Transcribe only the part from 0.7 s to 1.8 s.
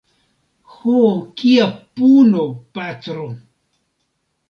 Ho, kia